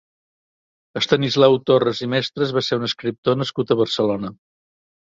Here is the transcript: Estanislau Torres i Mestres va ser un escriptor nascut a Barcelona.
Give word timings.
Estanislau 1.01 1.59
Torres 1.71 2.03
i 2.07 2.09
Mestres 2.15 2.57
va 2.59 2.65
ser 2.71 2.81
un 2.83 2.91
escriptor 2.91 3.41
nascut 3.45 3.77
a 3.79 3.83
Barcelona. 3.85 4.35